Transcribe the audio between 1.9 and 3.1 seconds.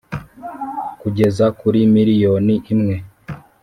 miliyoni imwe